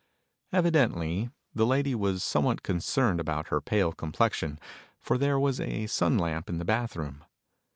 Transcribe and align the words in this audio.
Evidently, 0.51 1.29
the 1.53 1.63
lady 1.63 1.93
was 1.93 2.23
somewhat 2.23 2.63
concerned 2.63 3.19
about 3.19 3.49
her 3.49 3.61
pale 3.61 3.91
complexion, 3.93 4.57
for 4.97 5.15
there 5.15 5.39
was 5.39 5.59
a 5.59 5.85
sun 5.85 6.17
lamp 6.17 6.49
in 6.49 6.57
the 6.57 6.65
bathroom. 6.65 7.23